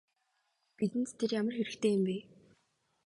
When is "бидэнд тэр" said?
0.77-1.31